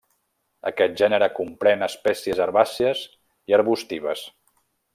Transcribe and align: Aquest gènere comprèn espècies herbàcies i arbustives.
Aquest 0.69 0.95
gènere 1.01 1.27
comprèn 1.39 1.87
espècies 1.87 2.41
herbàcies 2.47 3.05
i 3.53 3.57
arbustives. 3.59 4.25